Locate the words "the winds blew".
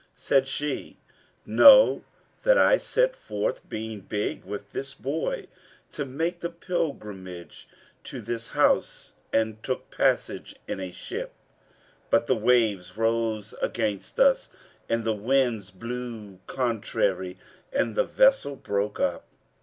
15.03-16.39